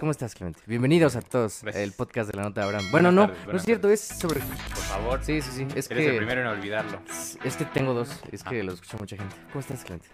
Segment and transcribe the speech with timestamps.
[0.00, 0.60] ¿Cómo estás, Clemente?
[0.66, 1.82] Bienvenidos a todos Gracias.
[1.84, 2.86] el podcast de la nota de Abraham.
[2.92, 4.38] Bueno, no, tardes, no es cierto, es sobre...
[4.40, 4.48] Por
[4.84, 5.24] favor.
[5.24, 6.16] Sí, sí, sí, es Eres el que...
[6.18, 7.00] primero en olvidarlo.
[7.42, 8.64] Es que tengo dos, es que Ah.
[8.64, 9.34] lo escucha mucha gente.
[9.48, 10.08] ¿Cómo estás, Clemente?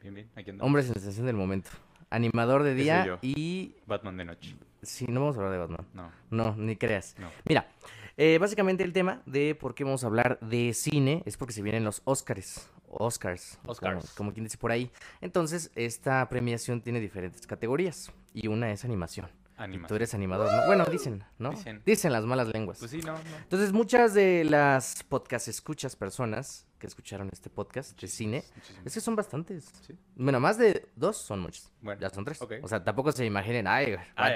[0.00, 0.30] Bien, bien.
[0.36, 0.66] Aquí andamos.
[0.66, 1.70] Hombre sensación del momento.
[2.08, 3.18] Animador de día yo.
[3.20, 3.74] y...
[3.86, 4.56] Batman de noche.
[4.82, 5.86] Sí, no vamos a hablar de Batman.
[5.92, 7.14] No, No, ni creas.
[7.18, 7.28] no.
[7.44, 7.68] Mira,
[8.16, 11.60] eh, básicamente el tema de por qué vamos a hablar de cine es porque se
[11.62, 12.70] vienen los Oscars.
[12.88, 13.58] Oscars.
[13.66, 14.00] Oscars.
[14.00, 14.90] Como, como quien dice por ahí.
[15.20, 18.10] Entonces, esta premiación tiene diferentes categorías.
[18.32, 19.26] Y una es animación.
[19.58, 19.88] Y Animación.
[19.88, 20.66] tú eres animador, ¿no?
[20.66, 21.52] Bueno, dicen, ¿no?
[21.84, 22.12] Dicen.
[22.12, 22.78] las malas lenguas.
[22.78, 23.36] Pues sí, no, no.
[23.42, 28.42] Entonces, muchas de las podcast escuchas personas que escucharon este podcast de cine,
[28.86, 29.70] es que son bastantes.
[29.86, 29.94] Sí.
[30.16, 31.70] Bueno, más de dos son muchos.
[31.82, 32.40] Bueno, Ya son tres.
[32.40, 34.34] O sea, tampoco se imaginen, ay, Ay,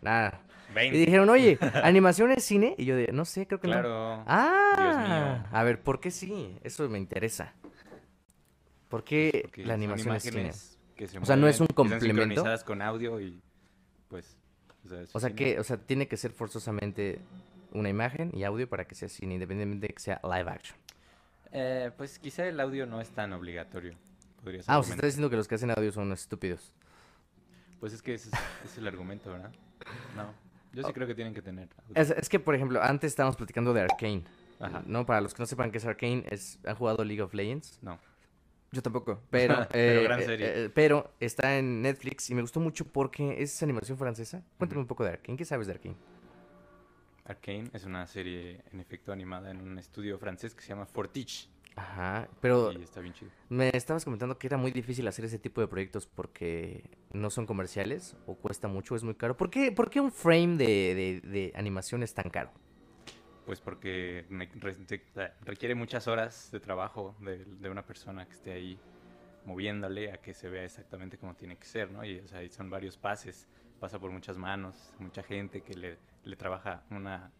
[0.00, 0.40] nada.
[0.70, 0.96] Y 20.
[0.98, 2.74] dijeron, oye, ¿animación es cine?
[2.78, 3.74] Y yo de, no sé, creo que no.
[3.74, 4.24] Claro.
[4.26, 5.48] Ah, Dios mío.
[5.52, 6.58] a ver, ¿por qué sí?
[6.62, 7.52] Eso me interesa.
[8.88, 10.50] ¿Por qué Porque la animación es cine?
[11.02, 12.22] Imágenes que se O sea, ¿no es un que están complemento?
[12.22, 13.40] sincronizadas con audio y
[14.08, 14.36] pues...
[15.14, 17.20] O sea, O que, o sea, tiene que ser forzosamente
[17.72, 20.76] una imagen y audio para que sea cine, independientemente de que sea live action.
[21.52, 23.94] Eh, pues quizá el audio no es tan obligatorio.
[24.42, 24.74] Podría ser.
[24.74, 26.72] Ah, o sea, estás diciendo que los que hacen audio son estúpidos.
[27.78, 28.30] Pues es que ese
[28.64, 29.52] es, el argumento, ¿verdad?
[30.16, 30.32] No.
[30.72, 30.92] Yo sí Oh.
[30.92, 31.68] creo que tienen que tener.
[31.94, 34.24] Es, es que, por ejemplo, antes estábamos platicando de Arkane.
[34.58, 34.82] Ajá.
[34.86, 35.04] ¿No?
[35.04, 37.78] Para los que no sepan qué es Arkane, es, ¿han jugado League of Legends?
[37.82, 37.98] No.
[38.72, 40.64] Yo tampoco, pero, Pero eh, gran eh, serie.
[40.64, 44.42] eh, pero está en Netflix y me gustó mucho porque es animación francesa.
[44.58, 45.36] Cuéntame un poco de Arkane.
[45.36, 45.96] ¿Qué sabes de Arkane?
[47.24, 51.48] Arcane es una serie en efecto animada en un estudio francés que se llama Fortich.
[51.76, 53.30] Ajá, pero Y está bien chido.
[53.48, 57.46] me estabas comentando que era muy difícil hacer ese tipo de proyectos porque no son
[57.46, 59.36] comerciales o cuesta mucho, es muy caro.
[59.38, 62.50] ¿Por qué, por qué un frame de, de- de animación es tan caro?
[63.46, 64.24] Pues porque
[65.44, 68.78] requiere muchas horas de trabajo de, de una persona que esté ahí
[69.44, 72.04] moviéndole a que se vea exactamente como tiene que ser, ¿no?
[72.04, 73.48] Y o sea, son varios pases,
[73.80, 77.30] pasa por muchas manos, mucha gente que le, le trabaja una,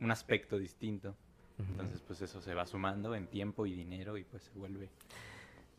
[0.00, 1.14] un aspecto distinto.
[1.56, 4.88] Entonces, pues eso se va sumando en tiempo y dinero y pues se vuelve,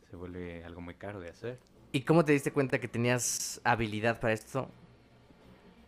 [0.08, 1.58] se vuelve algo muy caro de hacer.
[1.92, 4.70] ¿Y cómo te diste cuenta que tenías habilidad para esto?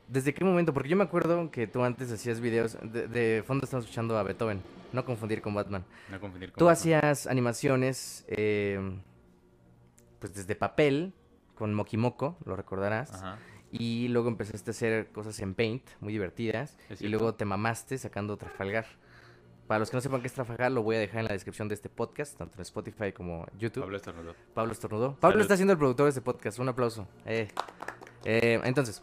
[0.08, 0.72] ¿Desde qué momento?
[0.72, 4.22] Porque yo me acuerdo que tú antes hacías videos, de, de fondo estamos escuchando a
[4.22, 5.84] Beethoven, no confundir con Batman.
[6.10, 6.72] No confundir con Tú Batman.
[6.80, 8.80] hacías animaciones, eh,
[10.18, 11.12] pues desde papel,
[11.54, 13.12] con Mokimoko, lo recordarás.
[13.12, 13.38] Ajá.
[13.70, 16.78] Y luego empezaste a hacer cosas en Paint, muy divertidas.
[17.00, 18.86] Y luego te mamaste sacando Trafalgar.
[19.66, 21.68] Para los que no sepan qué es Trafalgar, lo voy a dejar en la descripción
[21.68, 23.82] de este podcast, tanto en Spotify como YouTube.
[23.82, 24.34] Pablo estornudó.
[24.54, 25.16] Pablo estornudó.
[25.20, 25.42] Pablo Salud.
[25.42, 26.58] está siendo el productor de este podcast.
[26.58, 27.06] Un aplauso.
[27.26, 27.48] Eh.
[28.24, 29.02] Eh, entonces,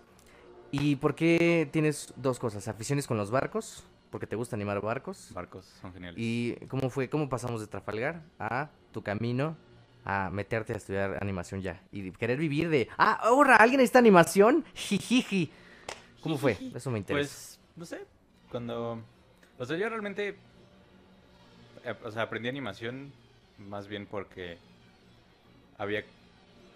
[0.71, 2.67] ¿y por qué tienes dos cosas?
[2.67, 5.29] Aficiones con los barcos, porque te gusta animar barcos.
[5.33, 6.17] Barcos son geniales.
[6.21, 7.09] ¿Y cómo fue?
[7.09, 9.57] ¿Cómo pasamos de Trafalgar a tu camino
[10.03, 11.81] a meterte a estudiar animación ya?
[11.91, 14.65] Y querer vivir de, ah, ahora, ¿alguien está animación?
[14.73, 15.51] Jijiji.
[16.21, 16.57] ¿Cómo fue?
[16.73, 17.29] Eso me interesa.
[17.29, 18.05] Pues, no sé,
[18.49, 19.01] cuando...
[19.57, 20.35] O sea, yo realmente...
[21.83, 23.11] eh, O sea, aprendí animación
[23.57, 24.57] más bien porque
[25.77, 26.03] había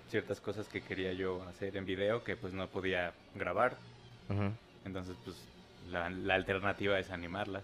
[0.09, 3.77] ciertas cosas que quería yo hacer en video que pues no podía grabar.
[4.85, 5.35] Entonces, pues,
[5.91, 7.63] la, la alternativa es animarlas.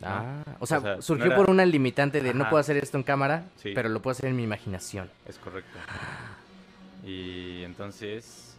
[0.00, 0.06] ¿no?
[0.06, 2.76] Ah, o sea, O sea, no surgió era- por una limitante de no puedo hacer
[2.76, 3.72] esto en cámara, Sí.
[3.74, 5.10] pero lo puedo hacer en mi imaginación.
[5.26, 5.78] Es correcto.
[7.04, 8.54] Y entonces,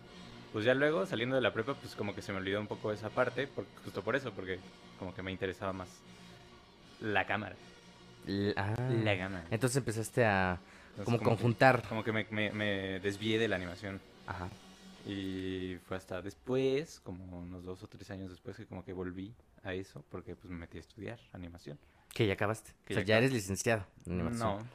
[0.53, 2.91] pues ya luego, saliendo de la prepa, pues como que se me olvidó un poco
[2.91, 4.59] esa parte, por- justo por eso, porque
[4.99, 5.87] como que me interesaba más
[7.01, 7.55] la cámara.
[8.55, 8.75] Ah.
[9.03, 9.45] La cámara.
[9.51, 10.59] Entonces empezaste a
[11.03, 11.83] Como que- conjuntar.
[11.87, 13.99] como que me, me- me desvié de la animación.
[14.27, 14.49] Ajá.
[15.05, 19.33] Y fue hasta después, como unos dos o tres años después, que como que volví
[19.63, 21.77] a eso, porque pues me metí a estudiar animación.
[22.13, 22.71] Que ya acabaste.
[22.85, 24.39] Que o sea, ya eres licenciado en animación.
[24.59, 24.67] No,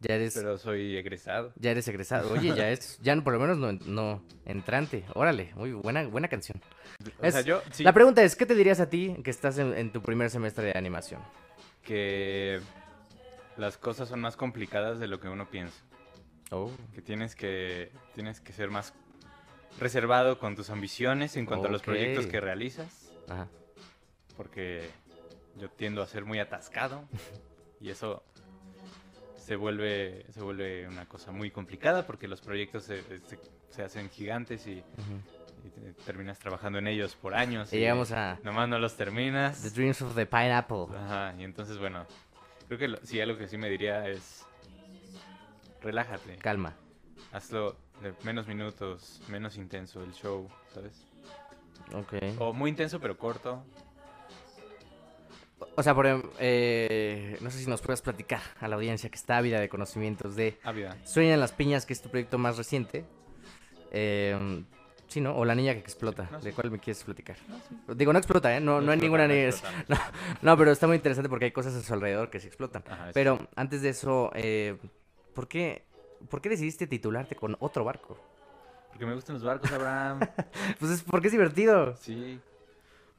[0.00, 1.52] Ya eres, pero soy egresado.
[1.56, 2.32] ya eres egresado.
[2.32, 5.04] Oye, ya es, ya no, por lo menos no, no entrante.
[5.14, 6.60] Órale, muy buena, buena canción.
[7.20, 9.76] O sea, yo sí La pregunta es, ¿qué te dirías a ti que estás en,
[9.76, 11.20] en tu primer semestre de animación?
[11.82, 12.60] que
[13.56, 15.82] las cosas son más complicadas de lo que uno piensa.
[16.50, 16.70] Oh.
[16.94, 18.92] que tienes que tienes que ser más
[19.80, 23.48] reservado con tus ambiciones en cuanto a los proyectos que realizas, Ajá.
[24.36, 24.88] porque
[25.56, 27.04] yo tiendo a ser muy atascado
[27.80, 28.22] y eso
[29.36, 33.40] se vuelve se vuelve una cosa muy complicada porque los proyectos se, se-
[33.70, 35.66] se hacen gigantes y, ujú.
[35.66, 39.62] y te- terminas trabajando en ellos por años Y llegamos a nomás no los terminas.
[39.62, 40.86] The Dreams of the Pineapple.
[40.96, 42.06] Ajá, y entonces bueno,
[42.66, 44.44] creo que lo- sí algo que sí me diría es
[45.82, 46.36] relájate.
[46.36, 46.74] Calma.
[47.32, 51.04] Hazlo de menos minutos, menos intenso el show, ¿sabes?
[51.92, 52.14] Ok.
[52.38, 53.64] O muy intenso pero corto.
[55.76, 59.16] O sea, por em- eh, no sé si nos puedes platicar a la audiencia que
[59.16, 60.96] está ávida de conocimientos de Ávida.
[61.04, 63.04] Sueñan las piñas, que es tu proyecto más reciente.
[63.90, 64.64] Eh,
[65.14, 65.32] Sí, ¿no?
[65.36, 66.28] O la niña que explota.
[66.32, 67.36] No ¿De cuál me quieres platicar?
[67.48, 67.94] No, sí.
[67.94, 68.58] Digo, no explota, ¿eh?
[68.58, 69.50] No, no, hay explota, ninguna niña.
[69.86, 69.96] No,
[70.42, 72.82] no, pero está muy interesante porque hay cosas a su alrededor que se explotan.
[72.90, 74.76] Ajá, Pero antes de eso, eh,
[75.32, 75.84] ¿por, qué,
[76.28, 78.18] ¿por qué decidiste titularte con otro barco?
[78.90, 80.18] Porque me gustan los barcos, Abraham.
[80.80, 81.96] Pues es porque es divertido.
[81.98, 82.40] sí.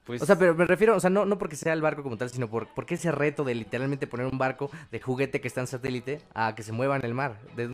[0.04, 2.18] Pues, O sea, pero me refiero, o sea, no, no porque sea el barco como
[2.18, 5.62] tal, sino por porque ese reto de literalmente poner un barco de juguete que está
[5.62, 7.40] en satélite a que se mueva en el mar.
[7.56, 7.74] De, de-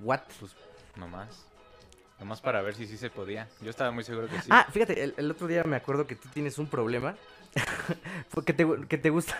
[0.00, 0.20] what?
[0.38, 0.56] pues,
[0.96, 1.49] nomás.
[2.20, 3.48] Nomás para ver si sí se podía.
[3.62, 4.48] Yo estaba muy seguro que sí.
[4.50, 7.16] Ah, fíjate, el, el otro día me acuerdo que tú tienes un problema.
[8.46, 9.36] que, te, que te gusta.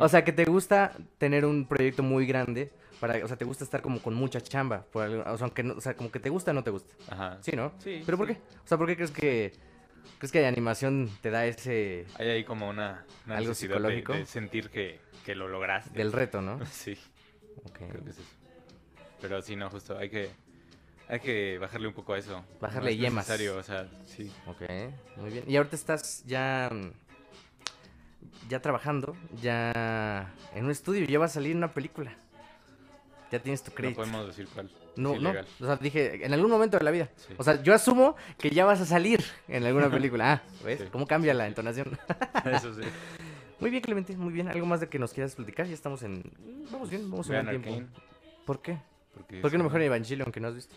[0.00, 2.72] O sea, que te gusta tener un proyecto muy grande.
[2.98, 4.82] Para, o sea, te gusta estar como con mucha chamba.
[4.92, 6.70] Por algo- o sea, aunque no- o sea, como que te gusta o no te
[6.70, 6.94] gusta.
[7.08, 7.38] Ajá.
[7.40, 7.72] Sí, ¿no?
[7.78, 8.34] Sí, ¿Pero por sí.
[8.34, 8.40] qué?
[8.64, 9.52] O sea, ¿por qué crees que
[10.18, 14.12] crees que animación te da ese Hay ahí como una, una ¿Algo necesidad psicológico?
[14.14, 15.90] De, sentir que, que lo lograste.
[15.96, 16.64] del reto, no?
[16.70, 16.96] Sí,
[17.64, 17.78] Ok.
[17.88, 18.28] creo que es eso.
[19.20, 20.30] Pero sí, no, justo hay que,
[21.08, 22.44] hay que bajarle un poco a eso.
[22.60, 23.28] Bajarle No es yemas.
[23.28, 24.32] necesario, o sea, sí.
[24.46, 24.62] Ok,
[25.16, 25.44] muy bien.
[25.46, 26.70] Y ahorita estás ya
[28.48, 32.14] ya trabajando, ya en un estudio, ya va a salir una película.
[33.30, 34.00] Ya tienes tu No crédito.
[34.00, 34.70] podemos decir cuál.
[34.94, 35.30] No, no.
[35.60, 37.08] O sea, dije, en algún momento de la vida.
[37.16, 37.32] Sí.
[37.38, 40.32] O sea, yo asumo que ya vas a salir en alguna película.
[40.32, 40.80] Ah, ¿ves?
[40.80, 40.86] Sí.
[40.92, 41.98] ¿Cómo cambia la entonación?
[42.44, 42.82] Eso sí.
[43.58, 44.48] Muy bien, Clemente, muy bien.
[44.48, 45.66] ¿Algo más de que nos quieras platicar?
[45.66, 46.22] Ya estamos en...
[46.70, 47.80] Vamos bien, vamos en Vean buen tiempo.
[47.92, 48.04] Arcane.
[48.44, 48.78] ¿Por qué?
[49.12, 50.74] Porque ¿Por qué no mejor una- Evangelion que no has visto?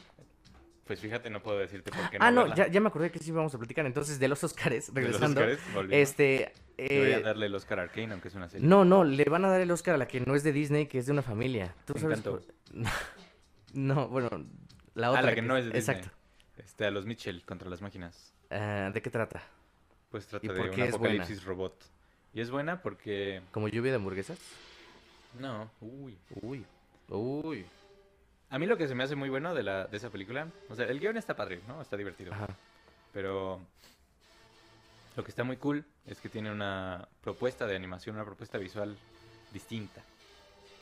[0.85, 3.31] Pues fíjate, no puedo decirte por qué ah, no, ya, ya me acordé que sí
[3.31, 3.85] vamos a platicar.
[3.87, 5.41] Entonces, de los Oscars, De los regresando.
[5.73, 5.95] Volviendo.
[5.95, 6.53] este...
[6.77, 8.67] Eh, darle el Oscar a Arcane, aunque es una serie.
[8.67, 10.85] No, no, le van a dar el Oscar a la que no es de Disney,
[10.85, 11.73] que es de una familia.
[11.85, 12.19] ¿Tú Me sabes?
[12.21, 12.43] por-
[13.73, 14.29] No, bueno,
[14.93, 15.21] la otra.
[15.21, 15.97] Ah, la que no es de Disney.
[15.97, 16.15] Exacto.
[16.57, 18.33] Este, a los Mitchell contra las máquinas.
[18.51, 19.41] Ah, ¿De qué trata?
[20.11, 20.85] Pues trata ¿Y de un buena?
[20.85, 21.83] apocalipsis robot.
[22.33, 23.41] Y es buena porque...
[23.51, 24.37] ¿Como lluvia de hamburguesas?
[25.39, 26.17] No, uy.
[26.41, 26.65] Uy,
[27.09, 27.65] uy.
[28.55, 30.75] A mí lo que se me hace muy bueno de, la, de esa película, o
[30.75, 31.81] sea, el guion está padre, ¿no?
[31.81, 32.31] Está divertido.
[32.33, 32.47] Ajá.
[33.11, 33.59] Pero
[35.17, 38.95] lo que está muy cool es que tiene una propuesta de animación, una propuesta visual
[39.51, 40.01] distinta.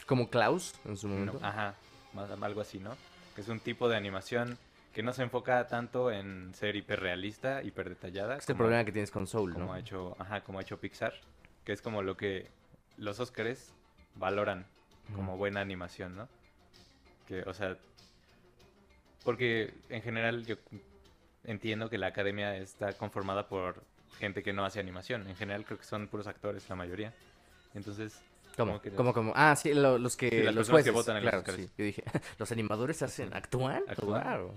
[0.05, 1.15] Como Klaus en su ¿no?
[1.15, 1.39] momento.
[1.41, 1.73] Ajá,
[2.13, 2.95] más, algo así, ¿no?
[3.33, 4.55] Que es un tipo de animación
[4.93, 8.37] que no se enfoca tanto en ser hiperrealista, hiperdetallada.
[8.37, 9.73] es el como- problema que tienes con Soul, como ¿no?
[9.73, 11.15] ha hecho, ajá, como ha hecho Pixar,
[11.65, 12.51] que es como lo que
[12.97, 13.73] los Óscares
[14.13, 14.67] valoran
[15.15, 16.29] como buena animación, ¿no?
[17.45, 17.77] O sea,
[19.23, 20.55] porque en general yo
[21.45, 23.81] entiendo que la academia está conformada por
[24.19, 25.27] gente que no hace animación.
[25.27, 27.13] En general creo que son puros actores la mayoría.
[27.73, 28.19] Entonces,
[28.55, 28.79] ¿Cómo?
[28.81, 29.33] que- ¿Cómo, cómo?
[29.35, 30.29] Ah, sí, lo- los que...
[30.29, 30.93] Sí, las los que jueces.
[30.93, 31.69] votan en claro, sí.
[31.77, 32.03] Yo dije,
[32.37, 33.33] ¿los animadores hacen...
[33.33, 33.83] ¿Actúan?
[33.95, 34.53] Claro.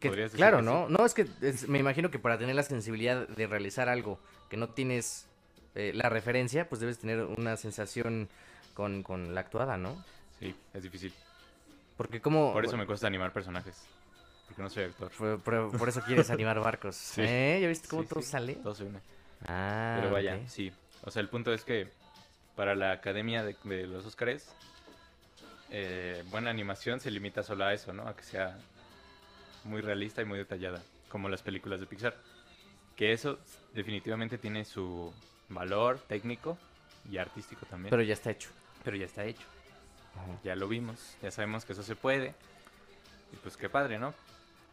[0.00, 0.88] Que- claro, ¿no?
[0.88, 4.20] No, es que es- me imagino que para tener la sensibilidad de realizar algo
[4.50, 5.26] que no tienes
[5.74, 8.28] eh, la referencia, pues debes tener una sensación
[8.74, 9.96] con, con la actuada, ¿no?
[10.48, 11.12] Sí, es difícil.
[11.96, 12.52] Porque como...
[12.52, 13.82] Por eso me cuesta animar personajes.
[14.48, 15.10] Porque no soy actor.
[15.16, 16.96] Por, por- por eso quieres animar barcos.
[17.14, 17.22] Sí.
[17.22, 17.58] ¿Eh?
[17.62, 18.54] ¿Ya viste cómo Sí, todo sí, sale?
[18.56, 19.00] Todo se une.
[19.46, 20.72] Ah, Pero vaya, sí.
[21.02, 21.88] O sea, el punto es que
[22.56, 24.48] para la academia de, de los Óscares,
[25.70, 28.06] eh, buena animación se limita solo a eso, ¿no?
[28.06, 28.56] A que sea
[29.64, 32.16] muy realista y muy detallada, como las películas de Pixar.
[32.96, 33.38] Que eso
[33.72, 35.12] definitivamente tiene su
[35.48, 36.56] valor técnico
[37.10, 37.90] y artístico también.
[37.90, 38.50] Pero ya está hecho.
[38.84, 39.46] Pero ya está hecho.
[40.16, 40.38] Ajá.
[40.44, 42.34] Ya lo vimos, ya sabemos que eso se puede.
[43.32, 44.14] Y pues qué padre, ¿no?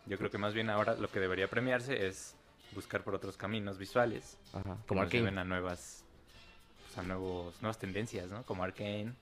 [0.05, 2.35] Yo creo que más bien ahora lo que debería premiarse es
[2.73, 4.77] buscar por otros caminos visuales Ajá.
[4.77, 6.03] que Como lleven a nuevas
[6.85, 9.13] pues, a nuevos nuevas tendencias no como Arkane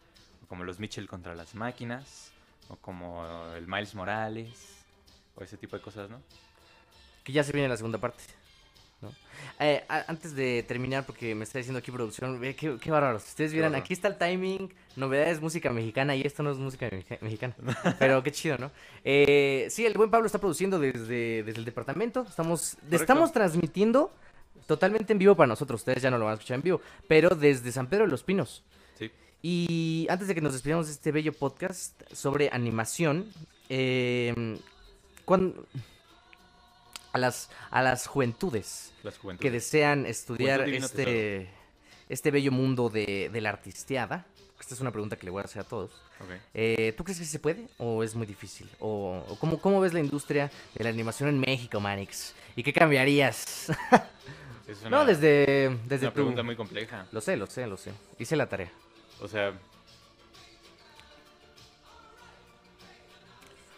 [0.43, 2.31] o como los Mitchell contra las máquinas
[2.67, 4.85] o como el Miles Morales
[5.35, 6.21] o ese tipo de cosas no
[7.23, 8.23] Que ya se viene la segunda parte.
[9.01, 9.11] ¿No?
[9.59, 13.23] Eh, a- antes de terminar, porque me está diciendo aquí producción, ve qué, qué bárbaros.
[13.23, 13.83] Si ustedes vieran, bárbaro.
[13.85, 16.89] aquí está el timing, novedades, música mexicana, y esto no es música
[17.21, 17.55] mexicana.
[17.99, 18.71] Pero qué chido, ¿no?
[19.03, 22.25] Eh, sí, el buen Pablo está produciendo desde, desde el departamento.
[22.27, 24.11] Estamos, estamos transmitiendo
[24.67, 25.81] totalmente en vivo para nosotros.
[25.81, 28.23] Ustedes ya no lo van a escuchar en vivo, pero desde San Pedro de los
[28.23, 28.63] Pinos.
[28.97, 29.09] sí
[29.41, 33.25] Y antes de que nos despidamos de este bello podcast sobre animación,
[33.69, 34.57] eh,
[35.25, 35.53] cuan-
[37.11, 41.49] a, las, a las juventudes las juventudes que desean estudiar este,
[42.09, 44.25] este bello mundo de, de la artisteada,
[44.59, 46.31] esta es una pregunta que le voy a hacer a todos, Ok.
[46.53, 48.69] eh, ¿tú crees que se puede o es muy difícil?
[48.79, 52.33] ¿O, o cómo, cómo ves la industria de la animación en México, Manix?
[52.55, 53.69] ¿Y qué cambiarías?
[54.67, 56.15] Es una, no, desde, desde una tu...
[56.15, 57.91] pregunta muy compleja Lo sé, lo sé, lo sé.
[58.19, 58.69] Hice la tarea.
[59.21, 59.53] o sea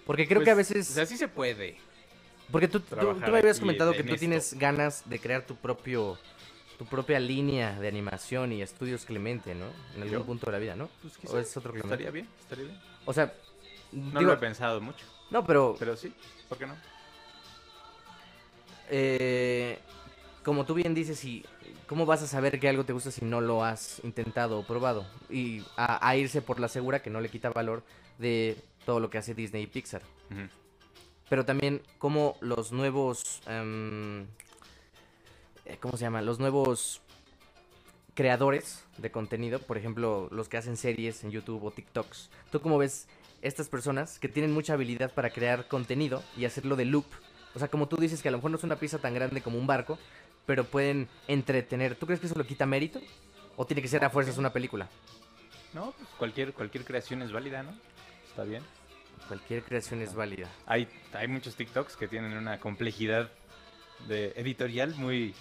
[0.06, 0.90] Porque creo pues, que a veces...
[0.90, 1.78] o sea sí se puede
[2.52, 2.96] Porque tú, tú-
[3.32, 4.20] me habías comentado en que tú esto.
[4.20, 6.18] tienes ganas de crear tu propio
[6.78, 9.68] tu propia línea de animación y estudios Clemente, ¿no?
[9.96, 10.26] En algún ¿Yo?
[10.26, 10.90] punto de la vida, ¿no?
[11.04, 11.94] pues ¿O es otro Clemente?
[11.94, 13.32] estaría bien estaría bien O sea,
[13.92, 16.12] no digo- lo he pensado mucho no, pero, pero sí
[16.50, 16.76] ¿por qué no?
[18.90, 19.78] eh,
[20.44, 21.46] como tú bien dices, y
[21.88, 25.06] ¿cómo vas a saber que algo te gusta si no lo has intentado o probado?
[25.30, 27.84] Y a, a irse por la segura que no le quita valor
[28.18, 30.02] de todo lo que hace Disney y Pixar.
[30.32, 30.42] Ujú.
[31.32, 33.42] Pero también como los nuevos...
[33.48, 34.26] eh,
[35.80, 36.22] ¿Cómo se llama?
[36.22, 37.00] Los nuevos
[38.16, 42.30] creadores de contenido, por ejemplo, los que hacen series en YouTube o TikToks.
[42.52, 43.08] ¿Tú cómo ves
[43.42, 47.06] estas personas que tienen mucha habilidad para crear contenido y hacerlo de loop?
[47.56, 49.42] O sea, como tú dices que a lo mejor no es una pieza tan grande
[49.42, 49.98] como un barco,
[50.46, 51.96] pero pueden entretener.
[51.96, 53.00] ¿Tú crees que eso lo quita mérito?
[53.56, 54.90] ¿O tiene que ser a fuerzas una película?
[55.74, 57.72] No, pues cualquier, cualquier creación es válida, ¿no?
[58.28, 58.81] Está bien.
[59.28, 60.48] Cualquier creación es válida.
[60.66, 63.30] Hay, hay muchos TikToks que tienen una complejidad
[64.08, 65.34] de editorial muy,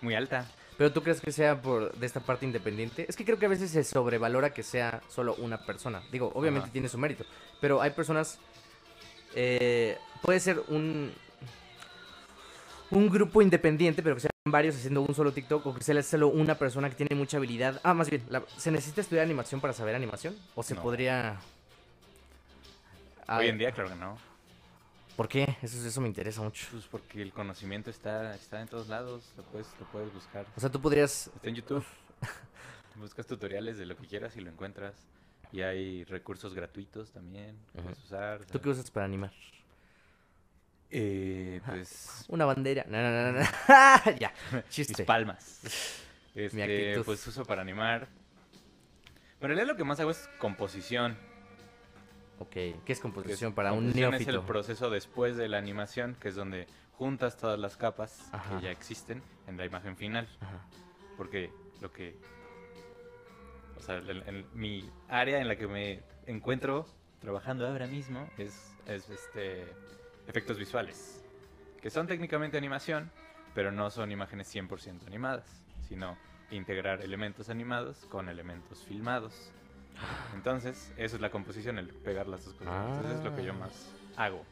[0.00, 0.50] muy alta.
[0.76, 3.06] ¿Pero tú crees que sea por de esta parte independiente?
[3.08, 6.02] Es que creo que a veces se sobrevalora que sea solo una persona.
[6.10, 6.72] Digo, obviamente Ajá.
[6.72, 7.24] tiene su mérito.
[7.60, 8.38] Pero hay personas...
[9.36, 11.12] eh, puede ser un...
[12.90, 15.64] Un grupo independiente, pero que sean varios haciendo un solo TikTok.
[15.66, 17.80] O que sea solo una persona que tiene mucha habilidad.
[17.84, 20.34] Ah, más bien, la- ¿se necesita estudiar animación para saber animación?
[20.56, 20.82] ¿O se No.
[20.82, 21.38] podría...?
[23.26, 24.18] Ah, Hoy en día, claro que no.
[25.16, 25.56] ¿Por qué?
[25.62, 26.66] Eso, eso me interesa mucho.
[26.72, 30.44] Pues porque el conocimiento está, está en todos lados, lo puedes, lo puedes buscar.
[30.56, 31.28] O sea, tú podrías...
[31.28, 31.84] Está en YouTube.
[32.96, 34.94] Buscas tutoriales de lo que quieras y lo encuentras.
[35.52, 38.40] Y hay recursos gratuitos también que puedes usar.
[38.42, 39.32] o ¿Tú qué usas para animar?
[40.90, 42.84] eh, pues Una bandera.
[42.88, 43.46] No, no, no, no.
[44.18, 44.32] ya.
[44.52, 45.04] mis Chiste.
[45.04, 45.60] palmas.
[46.34, 47.04] Este, actitud.
[47.04, 48.08] pues uso para animar.
[49.38, 51.16] Pero en realidad lo que más hago es composición.
[52.38, 52.50] Ok.
[52.50, 54.40] ¿Qué es que es- composición para un composición es neófito?
[54.40, 58.56] el proceso después de la animación, que es donde juntas todas las capas Ajá.
[58.58, 60.28] que ya existen en la imagen final.
[60.40, 60.60] Ajá.
[61.16, 61.50] Porque
[61.80, 62.16] lo que.
[63.76, 66.86] O sea, el- el- mi área en la que me encuentro
[67.20, 69.64] trabajando ahora mismo es, es este
[70.26, 71.22] efectos visuales.
[71.80, 73.10] Que son técnicamente animación,
[73.54, 76.16] pero no son imágenes 100% animadas, sino
[76.50, 79.50] integrar elementos animados con elementos filmados.
[80.34, 82.74] Entonces, eso es la composición, el pegar las dos cosas.
[82.88, 83.56] Entonces, es lo que yo Ah.
[83.56, 83.72] más
[84.16, 84.44] hago.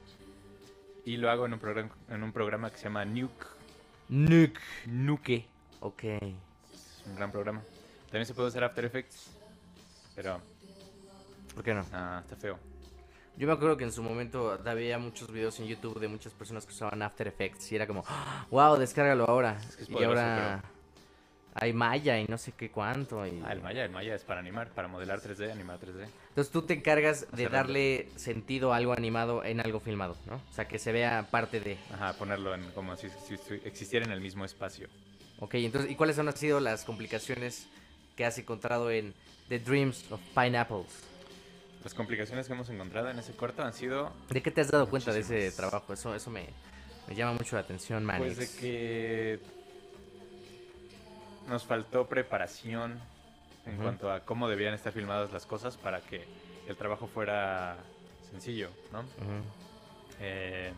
[1.05, 3.47] Y lo hago en un, programa en un programa que se llama Nuke.
[4.09, 4.61] Nuke.
[4.87, 5.47] Nuke.
[5.81, 6.05] Ok.
[6.05, 7.63] Es un gran programa.
[8.07, 9.31] También se puede usar After Effects,
[10.15, 10.41] pero
[11.55, 11.85] ¿Por qué no?
[11.93, 12.59] ah, está feo.
[13.37, 16.67] Yo me acuerdo que en su momento había muchos videos en YouTube de muchas personas
[16.67, 18.05] que usaban After Effects y era como,
[18.51, 19.57] wow, descárgalo ahora.
[19.69, 20.63] Es que es y ahora
[21.55, 23.27] hay Maya y no sé qué cuánto.
[23.27, 23.43] Y...
[23.45, 26.07] Ah, el Maya, el Maya es para animar, para modelar 3D, animar 3D.
[26.31, 30.37] Entonces tú te encargas de darle sentido a algo animado en algo filmado, ¿no?
[30.37, 31.77] O sea, que se vea parte de...
[31.93, 34.89] Ajá, ponerlo en como si, si- si existiera en el mismo espacio.
[35.41, 37.67] Ok, entonces, ¿y cuáles han sido las complicaciones
[38.17, 39.13] que has encontrado en
[39.49, 40.87] The Dreams of Pineapples?
[41.83, 44.89] Las complicaciones que hemos encontrado en ese corto han sido ¿De qué te has dado
[44.89, 45.93] cuenta de ese trabajo?
[45.93, 46.47] Eso, eso me,
[47.09, 48.37] me llama mucho la atención, Manix.
[48.37, 49.41] pues de que
[51.49, 52.99] nos faltó preparación
[53.67, 56.25] en cuanto a cómo debían estar filmadas las cosas para que
[56.67, 57.77] el trabajo fuera
[58.31, 59.05] sencillo, ¿no?
[60.21, 60.73] Eh,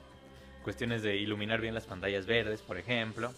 [0.63, 3.33] cuestiones de iluminar bien las pantallas verdes, por ejemplo,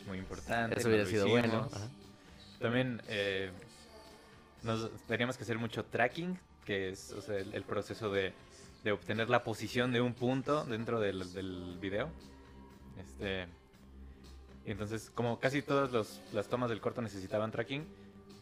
[0.00, 0.78] es muy importante.
[0.78, 1.68] Eso hubiera sido bueno.
[1.72, 1.88] ajá.
[2.60, 3.50] También eh,
[4.62, 8.32] nos teníamos que hacer mucho tracking, que es o sea, el, el proceso de,
[8.84, 12.08] de obtener la posición de un punto dentro del, del video.
[12.98, 13.46] Este,
[14.70, 17.84] entonces, como casi todas los- las tomas del corto necesitaban tracking,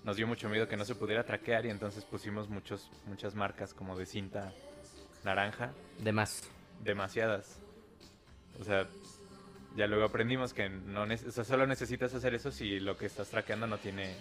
[0.04, 3.74] nos dio mucho miedo que no se pudiera traquear y entonces pusimos muchos, muchas marcas
[3.74, 4.52] como de cinta
[5.24, 6.42] naranja, De más.
[6.82, 7.58] demasiadas.
[8.58, 8.86] O sea,
[9.76, 13.28] ya luego aprendimos que no o sea, solo necesitas hacer eso si lo que estás
[13.28, 14.14] traqueando no tiene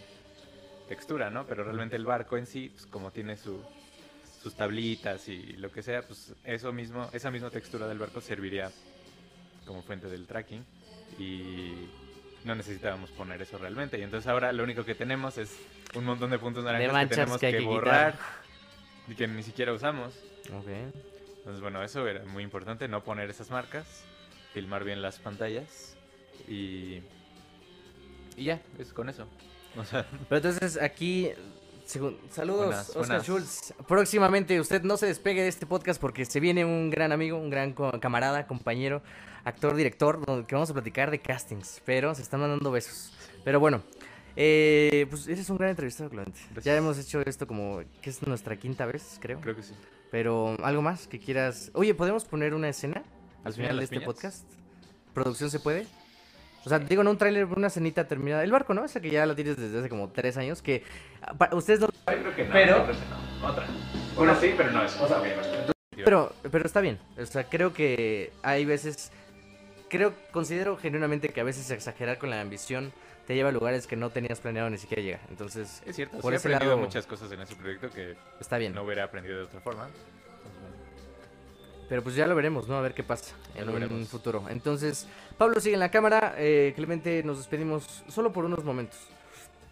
[0.88, 1.46] textura, ¿no?
[1.46, 3.62] Pero realmente el barco en sí, pues como tiene su,
[4.42, 8.72] sus tablitas y lo que sea, pues eso mismo, esa misma textura del barco serviría
[9.66, 10.64] como fuente del tracking
[11.18, 11.90] y
[12.46, 13.98] no necesitábamos poner eso realmente.
[14.00, 15.58] Y entonces ahora lo único que tenemos es
[15.96, 18.28] un montón de puntos naranjas que tenemos que borrar quitar.
[19.08, 20.14] y que ni siquiera usamos.
[20.46, 24.04] Entonces, bueno, eso era muy importante, no poner esas marcas,
[24.54, 25.96] filmar bien las pantallas
[26.48, 27.02] y,
[28.36, 29.28] y ya, es con eso.
[29.78, 31.32] O sea, Pero entonces aquí,
[31.90, 33.24] segun- saludos, Buenas, Oscar buenas.
[33.24, 33.74] Schultz.
[33.88, 37.50] Próximamente usted no se despegue de este podcast porque se viene un gran amigo, un
[37.50, 39.02] gran co- camarada, compañero,
[39.44, 41.82] actor, director, donde que vamos a platicar de castings.
[41.86, 43.12] Pero se están mandando besos.
[43.44, 43.82] Pero bueno,
[44.36, 46.40] eh, pues eres un gran entrevistado, Clemente.
[46.64, 49.42] Ya hemos hecho esto como que es nuestra quinta vez, creo.
[49.42, 49.74] creo que sí.
[50.12, 51.72] Pero algo más que quieras.
[51.74, 53.04] Oye, ¿podemos poner una escena
[53.44, 54.06] al ¿Al final de este piñas?
[54.14, 54.46] podcast?
[55.14, 55.88] ¿Producción se puede?
[56.66, 58.44] O sea, digo, no un tráiler, una escenita terminada.
[58.44, 58.84] El barco, ¿no?
[58.86, 60.62] Esa que ya la tienes desde hace como tres años.
[60.62, 60.84] Que
[61.22, 61.88] ah, pa- ustedes no.
[62.06, 62.54] creo que no.
[62.54, 62.94] Pero- creo que
[63.42, 63.48] no.
[63.48, 63.66] Otra.
[64.18, 64.98] Una sí, pero no es.
[65.96, 67.00] Pero, pero está bien.
[67.18, 69.12] O sea, creo que hay veces
[69.90, 72.92] creo, considero genuinamente que a veces exagerar con la ambición
[73.28, 75.22] te lleva a lugares que no tenías planeado ni siquiera llegar.
[75.30, 78.58] Entonces, Es cierto, Por sí he aprendido lado- muchas cosas en ese proyecto que está
[78.58, 78.74] bien.
[78.74, 79.88] no hubiera aprendido de otra forma.
[81.90, 82.78] Pero pues ya lo veremos, ¿no?
[82.78, 84.46] A ver qué pasa Ya en un futuro.
[84.50, 86.36] Entonces, Pablo sigue en la cámara.
[86.38, 89.00] eh, Clemente, nos despedimos solo por unos momentos.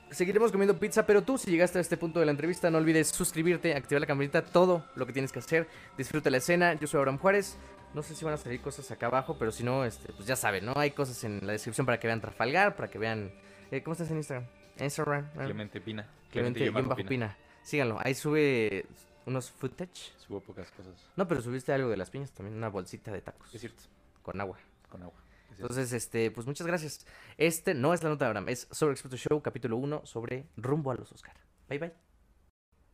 [0.09, 3.09] Seguiremos comiendo pizza, pero tú, si llegaste a este punto de la entrevista, no olvides
[3.09, 5.67] suscribirte, activar la campanita, todo lo que tienes que hacer.
[5.97, 6.73] Disfruta la escena.
[6.75, 7.57] Yo soy Abraham Juárez.
[7.93, 10.35] No sé si van a salir cosas acá abajo, pero si no, este, pues ya
[10.35, 10.73] saben, ¿no?
[10.75, 13.31] Hay cosas en la descripción para que vean Trafalgar, para que vean.
[13.69, 14.47] eh, ¿Cómo estás en Instagram?
[14.79, 15.29] Instagram.
[15.33, 16.07] Clemente Pina.
[16.31, 17.37] Clemente guion bajo Pina.
[17.63, 17.97] Síganlo.
[18.01, 18.85] Ahí sube
[19.27, 20.13] unos footage.
[20.17, 20.95] Subo pocas cosas.
[21.15, 23.83] No, pero subiste algo de las piñas también, una bolsita de tacos Es cierto,
[24.23, 24.57] con agua.
[24.89, 25.21] con agua.
[25.51, 25.59] Es.
[25.59, 27.05] Entonces, este, pues muchas gracias.
[27.37, 30.91] Este no es la nota de Abraham, es sobre Experto Show, capítulo 1, sobre rumbo
[30.91, 31.35] a los Oscar.
[31.69, 32.06] Bye bye.